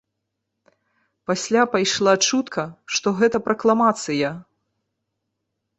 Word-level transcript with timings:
Пасля 1.31 1.63
пайшла 1.75 2.13
чутка, 2.27 2.63
што 2.97 3.07
гэта 3.21 3.37
пракламацыя. 3.51 4.29